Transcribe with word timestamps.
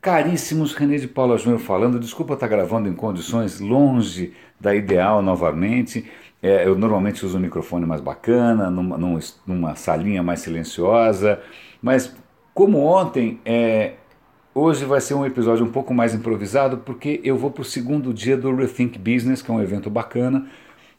Caríssimos, 0.00 0.74
René 0.74 0.96
de 0.96 1.08
Paula 1.08 1.36
Júnior 1.36 1.60
falando. 1.60 1.98
Desculpa 1.98 2.34
estar 2.34 2.46
gravando 2.46 2.88
em 2.88 2.94
condições 2.94 3.58
longe 3.60 4.32
da 4.58 4.74
ideal 4.74 5.20
novamente. 5.20 6.08
É, 6.40 6.66
eu 6.66 6.78
normalmente 6.78 7.26
uso 7.26 7.36
um 7.36 7.40
microfone 7.40 7.84
mais 7.84 8.00
bacana, 8.00 8.70
numa, 8.70 8.96
numa, 9.44 9.74
salinha 9.74 10.22
mais 10.22 10.40
silenciosa, 10.40 11.40
mas 11.82 12.14
como 12.54 12.78
ontem, 12.78 13.40
é, 13.44 13.94
hoje 14.54 14.84
vai 14.84 15.00
ser 15.00 15.14
um 15.14 15.26
episódio 15.26 15.64
um 15.66 15.70
pouco 15.70 15.92
mais 15.92 16.14
improvisado, 16.14 16.78
porque 16.78 17.20
eu 17.24 17.36
vou 17.36 17.50
para 17.50 17.62
o 17.62 17.64
segundo 17.64 18.14
dia 18.14 18.36
do 18.36 18.54
Rethink 18.54 18.98
Business, 18.98 19.42
que 19.42 19.50
é 19.50 19.54
um 19.54 19.60
evento 19.60 19.90
bacana, 19.90 20.46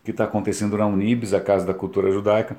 que 0.04 0.12
está 0.12 0.26
acontecendo 0.26 0.78
na 0.78 0.86
Unibis, 0.86 1.34
a 1.34 1.40
Casa 1.40 1.66
da 1.66 1.74
Cultura 1.74 2.12
Judaica. 2.12 2.58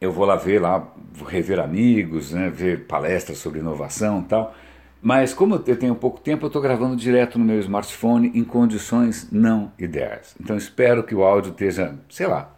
Eu 0.00 0.12
vou 0.12 0.26
lá 0.26 0.36
ver, 0.36 0.60
lá, 0.60 0.86
rever 1.26 1.60
amigos, 1.60 2.32
né, 2.32 2.50
ver 2.50 2.86
palestras 2.86 3.38
sobre 3.38 3.60
inovação 3.60 4.20
e 4.20 4.24
tal. 4.24 4.54
Mas 5.02 5.32
como 5.32 5.54
eu 5.54 5.76
tenho 5.76 5.94
pouco 5.94 6.20
tempo, 6.20 6.44
eu 6.44 6.48
estou 6.48 6.60
gravando 6.60 6.94
direto 6.94 7.38
no 7.38 7.44
meu 7.44 7.58
smartphone 7.60 8.30
em 8.34 8.44
condições 8.44 9.28
não 9.32 9.72
ideais. 9.78 10.34
Então 10.38 10.56
espero 10.56 11.02
que 11.02 11.14
o 11.14 11.24
áudio 11.24 11.52
esteja, 11.52 11.98
sei 12.08 12.26
lá, 12.26 12.54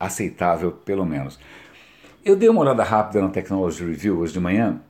aceitável 0.00 0.72
pelo 0.72 1.04
menos. 1.04 1.38
Eu 2.24 2.34
dei 2.34 2.48
uma 2.48 2.62
olhada 2.62 2.82
rápida 2.82 3.20
no 3.20 3.28
Technology 3.28 3.84
Review 3.84 4.18
hoje 4.18 4.32
de 4.32 4.40
manhã 4.40 4.80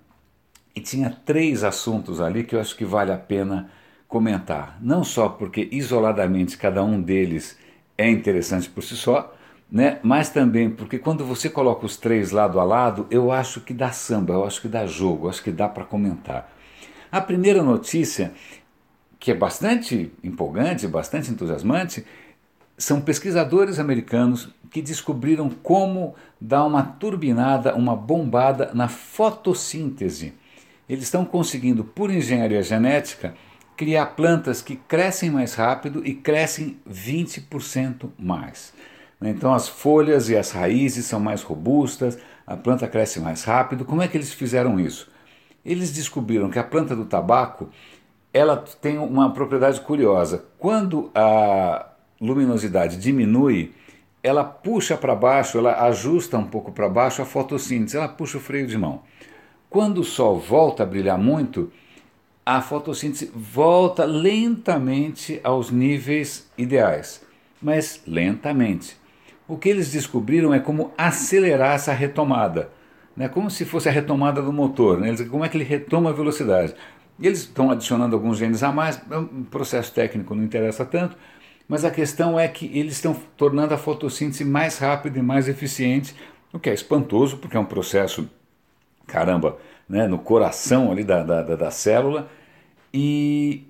e 0.74 0.80
tinha 0.80 1.10
três 1.10 1.65
assuntos 1.65 2.20
ali 2.20 2.45
que 2.45 2.55
eu 2.55 2.60
acho 2.60 2.77
que 2.77 2.84
vale 2.84 3.12
a 3.12 3.18
pena 3.18 3.68
comentar. 4.07 4.79
Não 4.80 5.02
só 5.02 5.29
porque 5.29 5.68
isoladamente 5.73 6.57
cada 6.57 6.84
um 6.84 7.01
deles 7.01 7.59
é 7.98 8.09
interessante 8.09 8.71
por 8.71 8.82
si 8.82 8.96
só, 8.96 9.34
né? 9.71 9.98
mas 10.02 10.30
também 10.30 10.71
porque 10.71 10.98
quando 10.98 11.24
você 11.24 11.51
coloca 11.51 11.84
os 11.84 11.96
três 11.96 12.30
lado 12.30 12.60
a 12.60 12.65
lado, 12.65 13.07
eu 13.10 13.32
acho 13.32 13.60
que 13.60 13.74
dá 13.74 13.91
samba, 13.91 14.34
eu 14.34 14.45
acho 14.45 14.60
que 14.60 14.68
dá 14.68 14.87
jogo, 14.87 15.27
eu 15.27 15.30
acho 15.30 15.43
que 15.43 15.51
dá 15.51 15.68
para 15.68 15.84
comentar. 15.84 16.55
A 17.10 17.20
primeira 17.20 17.62
notícia, 17.62 18.33
que 19.18 19.30
é 19.30 19.35
bastante 19.35 20.12
empolgante, 20.23 20.87
bastante 20.87 21.30
entusiasmante, 21.30 22.04
são 22.76 23.01
pesquisadores 23.01 23.79
americanos 23.79 24.49
que 24.71 24.82
descobriram 24.82 25.49
como 25.49 26.15
dar 26.40 26.65
uma 26.65 26.82
turbinada, 26.82 27.74
uma 27.74 27.96
bombada 27.96 28.71
na 28.74 28.88
fotossíntese. 28.88 30.34
Eles 30.88 31.04
estão 31.04 31.24
conseguindo, 31.24 31.82
por 31.82 32.10
engenharia 32.10 32.62
genética, 32.62 33.34
criar 33.77 34.07
plantas 34.07 34.62
que 34.62 34.77
crescem 34.77 35.30
mais 35.30 35.54
rápido 35.54 36.07
e 36.07 36.15
crescem 36.15 36.77
20% 36.88 38.10
mais. 38.18 38.73
Então 39.21 39.54
as 39.54 39.68
folhas 39.68 40.29
e 40.29 40.37
as 40.37 40.51
raízes 40.51 41.07
são 41.07 41.18
mais 41.18 41.43
robustas, 41.43 42.18
a 42.46 42.57
planta 42.57 42.87
cresce 42.87 43.18
mais 43.18 43.45
rápido. 43.45 43.84
Como 43.84 44.02
é 44.02 44.09
que 44.09 44.16
eles 44.16 44.32
fizeram 44.32 44.79
isso? 44.79 45.10
Eles 45.66 45.92
descobriram 45.92 46.48
que 46.48 46.60
a 46.60 46.64
planta 46.64 46.95
do 46.95 47.04
tabaco 47.04 47.68
ela 48.32 48.56
tem 48.80 48.98
uma 48.98 49.32
propriedade 49.32 49.80
curiosa. 49.80 50.45
Quando 50.59 51.10
a 51.12 51.88
luminosidade 52.20 52.96
diminui, 52.96 53.74
ela 54.22 54.44
puxa 54.44 54.96
para 54.96 55.14
baixo, 55.16 55.59
ela 55.59 55.84
ajusta 55.87 56.38
um 56.38 56.46
pouco 56.46 56.70
para 56.70 56.88
baixo 56.88 57.20
a 57.20 57.24
fotossíntese, 57.24 57.96
ela 57.96 58.09
puxa 58.09 58.38
o 58.38 58.40
freio 58.40 58.68
de 58.68 58.78
mão. 58.78 59.02
Quando 59.68 59.98
o 59.98 60.04
sol 60.04 60.38
volta 60.38 60.84
a 60.84 60.87
brilhar 60.87 61.18
muito, 61.18 61.72
a 62.44 62.62
fotossíntese 62.62 63.32
volta 63.34 64.04
lentamente 64.04 65.41
aos 65.42 65.72
níveis 65.72 66.48
ideais, 66.56 67.25
mas 67.60 68.00
lentamente. 68.06 68.97
O 69.48 69.56
que 69.56 69.69
eles 69.69 69.91
descobriram 69.91 70.54
é 70.54 70.60
como 70.60 70.92
acelerar 70.97 71.75
essa 71.75 71.92
retomada 71.92 72.70
né, 73.16 73.28
como 73.28 73.50
se 73.50 73.64
fosse 73.64 73.88
a 73.88 73.92
retomada 73.92 74.42
do 74.42 74.53
motor, 74.53 75.00
né, 75.00 75.14
como 75.31 75.44
é 75.44 75.48
que 75.48 75.56
ele 75.56 75.64
retoma 75.64 76.10
a 76.10 76.12
velocidade. 76.12 76.75
E 77.19 77.26
eles 77.26 77.41
estão 77.41 77.70
adicionando 77.70 78.14
alguns 78.14 78.36
genes 78.38 78.62
a 78.62 78.70
mais, 78.70 79.00
é 79.10 79.16
um 79.16 79.44
processo 79.44 79.92
técnico 79.92 80.34
não 80.34 80.44
interessa 80.44 80.84
tanto, 80.84 81.16
mas 81.69 81.84
a 81.84 81.91
questão 81.91 82.38
é 82.38 82.47
que 82.47 82.66
eles 82.78 82.94
estão 82.94 83.15
tornando 83.37 83.75
a 83.75 83.78
fotossíntese 83.78 84.44
mais 84.44 84.78
rápida 84.78 85.19
e 85.19 85.22
mais 85.22 85.49
eficiente, 85.49 86.15
o 86.53 86.59
que 86.59 86.71
é 86.71 86.75
espantoso, 86.75 87.38
porque 87.38 87.56
é 87.56 87.60
um 87.60 87.65
processo, 87.65 88.28
caramba, 89.06 89.59
né, 89.88 90.06
no 90.06 90.19
coração 90.19 90.93
ali 90.93 91.03
da, 91.03 91.22
da, 91.22 91.43
da 91.43 91.71
célula, 91.71 92.28
e 92.93 93.65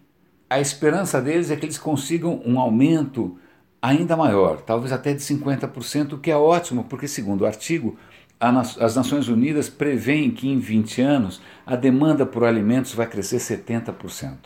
a 0.48 0.60
esperança 0.60 1.20
deles 1.20 1.50
é 1.50 1.56
que 1.56 1.64
eles 1.66 1.78
consigam 1.78 2.40
um 2.44 2.60
aumento 2.60 3.38
ainda 3.80 4.16
maior, 4.16 4.60
talvez 4.60 4.92
até 4.92 5.12
de 5.12 5.20
50%, 5.20 6.14
o 6.14 6.18
que 6.18 6.30
é 6.30 6.36
ótimo, 6.36 6.84
porque 6.84 7.06
segundo 7.08 7.42
o 7.42 7.46
artigo, 7.46 7.96
as 8.38 8.94
Nações 8.94 9.28
Unidas 9.28 9.68
prevêem 9.68 10.30
que 10.30 10.48
em 10.48 10.58
20 10.58 11.00
anos 11.00 11.40
a 11.64 11.74
demanda 11.74 12.26
por 12.26 12.44
alimentos 12.44 12.92
vai 12.92 13.06
crescer 13.06 13.38
70%. 13.38 14.36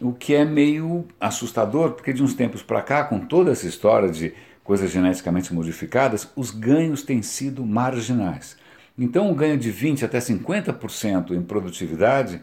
O 0.00 0.12
que 0.12 0.34
é 0.34 0.44
meio 0.44 1.06
assustador, 1.18 1.92
porque 1.92 2.12
de 2.12 2.22
uns 2.22 2.34
tempos 2.34 2.62
para 2.62 2.82
cá, 2.82 3.04
com 3.04 3.18
toda 3.20 3.50
essa 3.50 3.66
história 3.66 4.10
de 4.10 4.34
coisas 4.62 4.90
geneticamente 4.90 5.52
modificadas, 5.52 6.30
os 6.36 6.50
ganhos 6.50 7.02
têm 7.02 7.22
sido 7.22 7.64
marginais. 7.64 8.56
Então, 8.98 9.30
um 9.30 9.34
ganho 9.34 9.56
de 9.56 9.70
20 9.70 10.04
até 10.04 10.18
50% 10.18 11.32
em 11.32 11.42
produtividade 11.42 12.40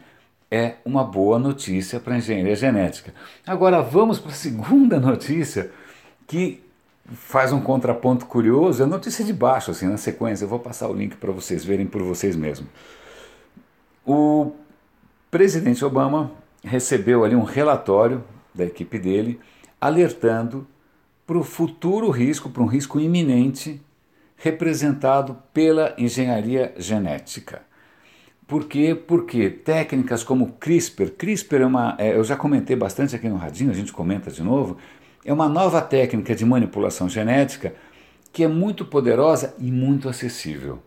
é 0.50 0.76
uma 0.84 1.04
boa 1.04 1.38
notícia 1.38 2.00
para 2.00 2.16
a 2.16 2.18
engenharia 2.18 2.56
genética. 2.56 3.14
Agora, 3.46 3.82
vamos 3.82 4.18
para 4.20 4.32
a 4.32 4.36
segunda 4.36 5.00
notícia 5.00 5.72
que 6.26 6.62
faz 7.14 7.54
um 7.54 7.62
contraponto 7.62 8.26
curioso, 8.26 8.82
é 8.82 8.86
a 8.86 8.90
notícia 8.90 9.24
de 9.24 9.34
baixo, 9.34 9.72
assim, 9.72 9.88
na 9.88 9.98
sequência, 9.98 10.46
eu 10.46 10.50
vou 10.50 10.60
passar 10.60 10.88
o 10.90 10.94
link 10.94 11.16
para 11.16 11.32
vocês 11.32 11.64
verem 11.64 11.86
por 11.86 12.02
vocês 12.02 12.36
mesmos. 12.36 12.70
O 14.06 14.52
presidente 15.32 15.84
Obama 15.84 16.32
recebeu 16.64 17.24
ali 17.24 17.36
um 17.36 17.44
relatório 17.44 18.24
da 18.54 18.66
equipe 18.66 18.98
dele, 18.98 19.40
alertando 19.80 20.68
para 21.26 21.38
o 21.38 21.44
futuro 21.44 22.10
risco, 22.10 22.50
para 22.50 22.64
um 22.64 22.68
risco 22.68 23.00
iminente, 23.00 23.82
representado 24.36 25.38
pela 25.54 25.94
engenharia 25.98 26.74
genética. 26.78 27.62
Por 28.48 28.66
quê? 28.66 28.96
Porque 28.96 29.50
técnicas 29.50 30.24
como 30.24 30.54
CRISPR, 30.54 31.12
CRISPR 31.18 31.62
é 31.62 31.66
uma, 31.66 31.96
é, 31.98 32.16
eu 32.16 32.24
já 32.24 32.38
comentei 32.38 32.78
bastante 32.78 33.14
aqui 33.14 33.28
no 33.28 33.36
Radinho, 33.36 33.72
a 33.72 33.74
gente 33.74 33.92
comenta 33.92 34.32
de 34.32 34.42
novo, 34.42 34.78
é 35.28 35.34
uma 35.34 35.50
nova 35.50 35.82
técnica 35.82 36.34
de 36.34 36.46
manipulação 36.46 37.10
genética 37.10 37.76
que 38.32 38.46
é 38.46 38.48
muito 38.48 38.86
poderosa 38.86 39.54
e 39.60 39.70
muito 39.70 40.08
acessível. 40.08 40.80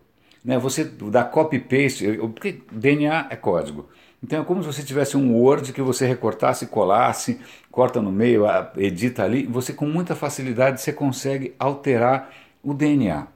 Né? 0.43 0.57
Você 0.57 0.83
dá 0.83 1.23
copy-paste, 1.23 2.17
porque 2.33 2.59
DNA 2.71 3.27
é 3.29 3.35
código. 3.35 3.87
Então 4.23 4.41
é 4.41 4.43
como 4.43 4.63
se 4.63 4.67
você 4.67 4.81
tivesse 4.81 5.15
um 5.15 5.35
Word 5.35 5.71
que 5.71 5.81
você 5.81 6.07
recortasse, 6.07 6.65
colasse, 6.65 7.39
corta 7.71 8.01
no 8.01 8.11
meio, 8.11 8.43
edita 8.77 9.23
ali, 9.23 9.45
você 9.45 9.73
com 9.73 9.85
muita 9.85 10.15
facilidade 10.15 10.81
você 10.81 10.91
consegue 10.91 11.53
alterar 11.59 12.33
o 12.63 12.73
DNA. 12.73 13.27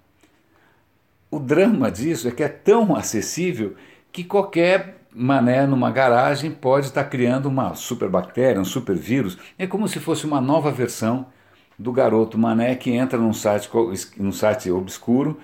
O 1.30 1.38
drama 1.38 1.92
disso 1.92 2.28
é 2.28 2.32
que 2.32 2.44
é 2.44 2.48
tão 2.48 2.96
acessível 2.96 3.76
que 4.12 4.24
qualquer 4.24 5.05
mané 5.16 5.66
numa 5.66 5.90
garagem 5.90 6.52
pode 6.52 6.88
estar 6.88 7.06
criando 7.06 7.46
uma 7.46 7.74
superbactéria, 7.74 8.62
um 8.62 8.66
supervírus. 8.66 9.38
É 9.58 9.66
como 9.66 9.88
se 9.88 10.00
fosse 10.00 10.26
uma 10.26 10.42
nova 10.42 10.70
versão 10.72 11.28
do 11.80 11.92
garoto 11.92 12.38
mané 12.38 12.76
que 12.76 12.92
entra 12.92 13.18
num 13.18 13.34
site, 13.34 13.70
num 14.18 14.32
site 14.32 14.70
obscuro, 14.70 15.40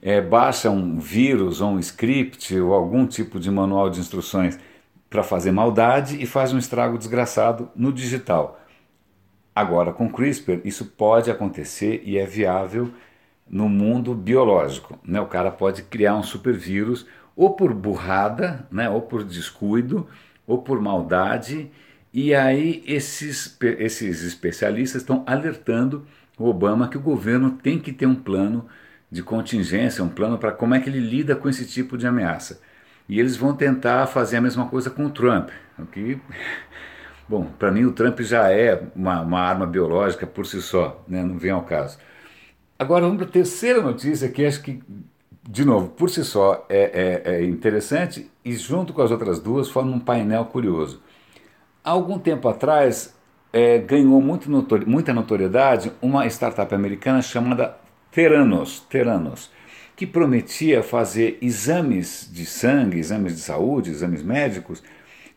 é, 0.00 0.20
baixa 0.20 0.70
um 0.70 0.98
vírus 0.98 1.60
ou 1.60 1.70
um 1.70 1.78
script 1.78 2.58
ou 2.58 2.72
algum 2.72 3.06
tipo 3.06 3.40
de 3.40 3.50
manual 3.50 3.90
de 3.90 3.98
instruções 3.98 4.58
para 5.10 5.22
fazer 5.22 5.50
maldade 5.50 6.22
e 6.22 6.26
faz 6.26 6.52
um 6.52 6.58
estrago 6.58 6.98
desgraçado 6.98 7.68
no 7.74 7.92
digital. 7.92 8.60
Agora, 9.54 9.92
com 9.92 10.08
CRISPR, 10.08 10.60
isso 10.64 10.84
pode 10.84 11.30
acontecer 11.30 12.02
e 12.04 12.18
é 12.18 12.26
viável 12.26 12.90
no 13.48 13.68
mundo 13.68 14.14
biológico. 14.14 14.98
Né? 15.02 15.20
O 15.20 15.26
cara 15.26 15.50
pode 15.50 15.82
criar 15.84 16.14
um 16.14 16.22
supervírus 16.22 17.06
ou 17.36 17.54
por 17.54 17.74
burrada, 17.74 18.66
né, 18.70 18.88
ou 18.88 19.02
por 19.02 19.22
descuido, 19.22 20.08
ou 20.46 20.62
por 20.62 20.80
maldade, 20.80 21.70
e 22.12 22.34
aí 22.34 22.82
esses, 22.86 23.58
esses 23.78 24.22
especialistas 24.24 25.02
estão 25.02 25.22
alertando 25.26 26.06
o 26.38 26.48
Obama 26.48 26.88
que 26.88 26.96
o 26.96 27.00
governo 27.00 27.50
tem 27.50 27.78
que 27.78 27.92
ter 27.92 28.06
um 28.06 28.14
plano 28.14 28.66
de 29.10 29.22
contingência, 29.22 30.02
um 30.02 30.08
plano 30.08 30.38
para 30.38 30.52
como 30.52 30.74
é 30.74 30.80
que 30.80 30.88
ele 30.88 31.00
lida 31.00 31.36
com 31.36 31.48
esse 31.48 31.66
tipo 31.66 31.96
de 31.98 32.06
ameaça. 32.06 32.60
E 33.08 33.20
eles 33.20 33.36
vão 33.36 33.54
tentar 33.54 34.06
fazer 34.06 34.38
a 34.38 34.40
mesma 34.40 34.66
coisa 34.66 34.90
com 34.90 35.06
o 35.06 35.10
Trump, 35.10 35.50
o 35.78 35.86
que, 35.86 36.18
bom, 37.28 37.44
para 37.58 37.70
mim 37.70 37.84
o 37.84 37.92
Trump 37.92 38.20
já 38.20 38.50
é 38.50 38.82
uma, 38.94 39.20
uma 39.20 39.40
arma 39.40 39.66
biológica 39.66 40.26
por 40.26 40.46
si 40.46 40.60
só, 40.62 41.04
né, 41.06 41.22
não 41.22 41.38
vem 41.38 41.50
ao 41.50 41.62
caso. 41.62 41.98
Agora 42.78 43.04
vamos 43.04 43.18
para 43.18 43.26
a 43.26 43.30
terceira 43.30 43.80
notícia, 43.82 44.28
que 44.28 44.44
acho 44.44 44.62
que 44.62 44.82
de 45.48 45.64
novo, 45.64 45.88
por 45.88 46.10
si 46.10 46.24
só 46.24 46.66
é, 46.68 47.22
é, 47.24 47.34
é, 47.34 47.44
interessante 47.44 48.28
e 48.44 48.54
junto 48.56 48.92
com 48.92 49.00
as 49.02 49.10
outras 49.10 49.38
duas 49.38 49.68
forma 49.68 49.94
um 49.94 50.00
painel 50.00 50.44
curioso. 50.46 51.00
Há 51.84 51.90
algum 51.90 52.18
tempo 52.18 52.48
atrás 52.48 53.14
é, 53.52 53.78
ganhou 53.78 54.20
muito 54.20 54.50
notori 54.50 54.84
muita 54.84 55.14
notoriedade 55.14 55.92
uma 56.02 56.26
startup 56.26 56.74
americana 56.74 57.22
chamada 57.22 57.76
Theranos, 58.10 58.80
Theranos, 58.90 59.50
que 59.94 60.06
prometia 60.06 60.82
fazer 60.82 61.38
exames 61.40 62.28
de 62.32 62.44
sangue, 62.44 62.98
exames 62.98 63.36
de 63.36 63.40
saúde, 63.40 63.90
exames 63.90 64.22
médicos, 64.22 64.82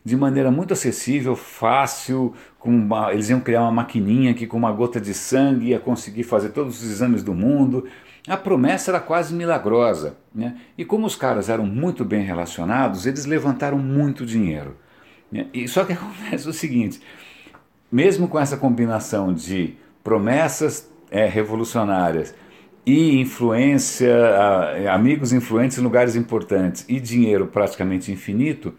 de 0.04 0.16
maneira 0.16 0.50
muito 0.50 0.72
acessível, 0.72 1.36
fácil, 1.36 2.34
com 2.58 2.70
uma, 2.70 3.12
eles 3.12 3.30
iam 3.30 3.40
criar 3.40 3.62
uma 3.62 3.70
maquininha 3.70 4.34
que 4.34 4.46
com 4.46 4.56
uma 4.56 4.72
gota 4.72 5.00
de 5.00 5.14
sangue 5.14 5.68
ia 5.68 5.78
conseguir 5.78 6.24
fazer 6.24 6.50
todos 6.50 6.82
os 6.82 6.90
exames 6.90 7.22
do 7.22 7.32
mundo. 7.32 7.86
A 8.26 8.36
promessa 8.36 8.90
era 8.90 9.00
quase 9.00 9.34
milagrosa. 9.34 10.16
Né? 10.34 10.56
E 10.76 10.84
como 10.84 11.06
os 11.06 11.16
caras 11.16 11.48
eram 11.48 11.66
muito 11.66 12.04
bem 12.04 12.22
relacionados, 12.22 13.06
eles 13.06 13.24
levantaram 13.24 13.78
muito 13.78 14.26
dinheiro. 14.26 14.76
Né? 15.30 15.46
E 15.52 15.66
só 15.66 15.84
que 15.84 15.92
acontece 15.94 16.48
o 16.48 16.52
seguinte: 16.52 17.00
mesmo 17.90 18.28
com 18.28 18.38
essa 18.38 18.56
combinação 18.56 19.32
de 19.32 19.76
promessas 20.02 20.90
é, 21.10 21.26
revolucionárias 21.26 22.34
e 22.86 23.20
influência, 23.20 24.14
amigos 24.90 25.32
influentes 25.32 25.76
em 25.78 25.82
lugares 25.82 26.16
importantes 26.16 26.84
e 26.88 26.98
dinheiro 26.98 27.46
praticamente 27.46 28.10
infinito, 28.10 28.74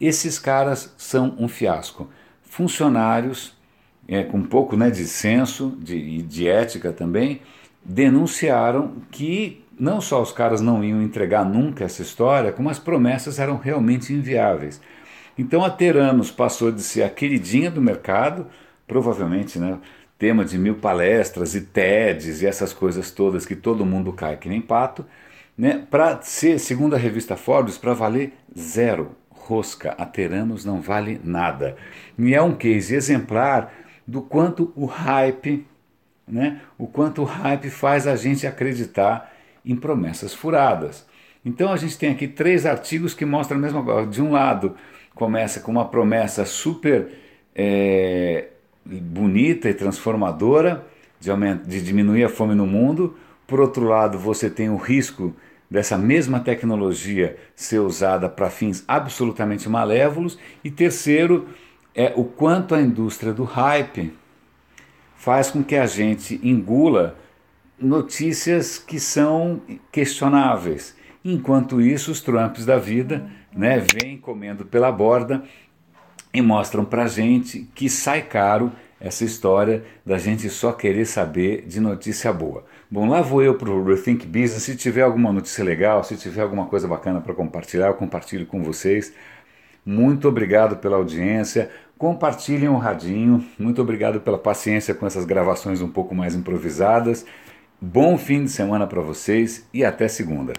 esses 0.00 0.38
caras 0.38 0.94
são 0.98 1.36
um 1.38 1.48
fiasco. 1.48 2.10
Funcionários, 2.42 3.56
é, 4.08 4.22
com 4.22 4.38
um 4.38 4.44
pouco 4.44 4.76
né, 4.76 4.90
de 4.90 5.04
senso 5.04 5.76
de, 5.80 6.22
de 6.22 6.48
ética 6.48 6.92
também, 6.92 7.40
denunciaram 7.88 8.96
que 9.10 9.64
não 9.78 10.00
só 10.00 10.20
os 10.20 10.32
caras 10.32 10.60
não 10.60 10.82
iam 10.82 11.02
entregar 11.02 11.44
nunca 11.44 11.84
essa 11.84 12.02
história, 12.02 12.52
como 12.52 12.68
as 12.68 12.78
promessas 12.78 13.38
eram 13.38 13.56
realmente 13.56 14.12
inviáveis. 14.12 14.80
Então 15.38 15.64
a 15.64 15.70
Teranos 15.70 16.30
passou 16.30 16.72
de 16.72 16.82
ser 16.82 17.02
a 17.02 17.10
queridinha 17.10 17.70
do 17.70 17.80
mercado, 17.80 18.46
provavelmente 18.86 19.58
né, 19.58 19.78
tema 20.18 20.44
de 20.44 20.58
mil 20.58 20.76
palestras 20.76 21.54
e 21.54 21.60
TEDs 21.60 22.42
e 22.42 22.46
essas 22.46 22.72
coisas 22.72 23.10
todas 23.10 23.44
que 23.44 23.54
todo 23.54 23.84
mundo 23.84 24.12
cai 24.12 24.36
que 24.36 24.48
nem 24.48 24.60
pato, 24.60 25.04
né, 25.56 25.86
para 25.90 26.20
ser, 26.22 26.58
segundo 26.58 26.94
a 26.94 26.98
revista 26.98 27.36
Forbes, 27.36 27.78
para 27.78 27.94
valer 27.94 28.32
zero 28.58 29.14
rosca. 29.30 29.94
A 29.98 30.06
Teranos 30.06 30.64
não 30.64 30.80
vale 30.80 31.20
nada. 31.22 31.76
E 32.18 32.34
é 32.34 32.42
um 32.42 32.54
case 32.54 32.94
exemplar 32.94 33.72
do 34.06 34.22
quanto 34.22 34.72
o 34.74 34.86
hype, 34.86 35.66
né, 36.26 36.60
o 36.76 36.86
quanto 36.86 37.22
o 37.22 37.24
hype 37.24 37.70
faz 37.70 38.06
a 38.06 38.16
gente 38.16 38.46
acreditar 38.46 39.32
em 39.64 39.76
promessas 39.76 40.34
furadas. 40.34 41.06
Então 41.44 41.72
a 41.72 41.76
gente 41.76 41.96
tem 41.96 42.10
aqui 42.10 42.26
três 42.26 42.66
artigos 42.66 43.14
que 43.14 43.24
mostram 43.24 43.58
a 43.58 43.60
mesma 43.60 43.82
coisa. 43.82 44.10
De 44.10 44.20
um 44.20 44.32
lado, 44.32 44.74
começa 45.14 45.60
com 45.60 45.70
uma 45.70 45.84
promessa 45.84 46.44
super 46.44 47.08
é, 47.54 48.48
bonita 48.84 49.68
e 49.68 49.74
transformadora 49.74 50.84
de, 51.20 51.30
de 51.66 51.82
diminuir 51.82 52.24
a 52.24 52.28
fome 52.28 52.54
no 52.54 52.66
mundo. 52.66 53.16
Por 53.46 53.60
outro 53.60 53.84
lado, 53.84 54.18
você 54.18 54.50
tem 54.50 54.68
o 54.68 54.76
risco 54.76 55.34
dessa 55.70 55.96
mesma 55.96 56.40
tecnologia 56.40 57.36
ser 57.54 57.78
usada 57.78 58.28
para 58.28 58.50
fins 58.50 58.84
absolutamente 58.86 59.68
malévolos. 59.68 60.38
E 60.64 60.70
terceiro, 60.70 61.48
é 61.94 62.12
o 62.14 62.24
quanto 62.24 62.74
a 62.74 62.80
indústria 62.80 63.32
do 63.32 63.44
hype 63.44 64.12
faz 65.16 65.50
com 65.50 65.62
que 65.62 65.76
a 65.76 65.86
gente 65.86 66.40
engula 66.42 67.16
notícias 67.78 68.78
que 68.78 68.98
são 68.98 69.60
questionáveis. 69.90 70.96
Enquanto 71.24 71.80
isso, 71.80 72.12
os 72.12 72.20
Trumps 72.20 72.64
da 72.64 72.78
vida 72.78 73.28
né, 73.52 73.84
vêm 73.94 74.16
comendo 74.16 74.64
pela 74.64 74.92
borda 74.92 75.42
e 76.32 76.40
mostram 76.40 76.84
para 76.84 77.06
gente 77.06 77.68
que 77.74 77.88
sai 77.88 78.22
caro 78.22 78.70
essa 79.00 79.24
história 79.24 79.84
da 80.04 80.18
gente 80.18 80.48
só 80.48 80.72
querer 80.72 81.04
saber 81.04 81.66
de 81.66 81.80
notícia 81.80 82.32
boa. 82.32 82.64
Bom, 82.90 83.08
lá 83.08 83.20
vou 83.20 83.42
eu 83.42 83.54
para 83.54 83.70
o 83.70 83.84
Rethink 83.84 84.26
Business. 84.26 84.62
Se 84.62 84.76
tiver 84.76 85.02
alguma 85.02 85.32
notícia 85.32 85.64
legal, 85.64 86.02
se 86.04 86.16
tiver 86.16 86.42
alguma 86.42 86.66
coisa 86.66 86.86
bacana 86.86 87.20
para 87.20 87.34
compartilhar, 87.34 87.88
eu 87.88 87.94
compartilho 87.94 88.46
com 88.46 88.62
vocês. 88.62 89.12
Muito 89.84 90.28
obrigado 90.28 90.76
pela 90.76 90.96
audiência. 90.96 91.70
Compartilhem 91.98 92.68
o 92.68 92.76
radinho. 92.76 93.42
Muito 93.58 93.80
obrigado 93.80 94.20
pela 94.20 94.36
paciência 94.36 94.94
com 94.94 95.06
essas 95.06 95.24
gravações 95.24 95.80
um 95.80 95.88
pouco 95.88 96.14
mais 96.14 96.34
improvisadas. 96.34 97.24
Bom 97.80 98.18
fim 98.18 98.44
de 98.44 98.50
semana 98.50 98.86
para 98.86 99.00
vocês 99.00 99.66
e 99.72 99.82
até 99.82 100.06
segunda. 100.06 100.52